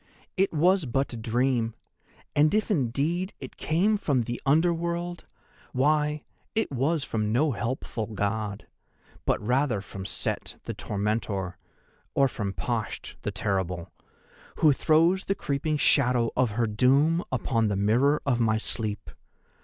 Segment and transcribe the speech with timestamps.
[0.35, 1.75] It was but a dream,
[2.35, 5.27] and if indeed it came from the Under World,
[5.73, 6.23] why,
[6.55, 8.65] it was from no helpful God,
[9.25, 11.59] but rather from Set, the Tormentor;
[12.15, 13.91] or from Pasht, the Terrible,
[14.55, 19.11] who throws the creeping shadow of her doom upon the mirror of my sleep.